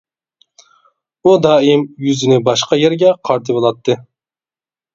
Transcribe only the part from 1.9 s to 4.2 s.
يۈزىنى باشقا يەرگە قارىتىۋالاتتى.